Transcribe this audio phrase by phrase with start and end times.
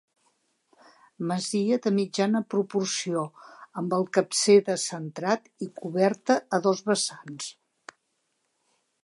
[1.31, 3.21] Masia de mitjana proporció
[3.83, 7.53] amb el capcer descentrat i coberta a dos vessants.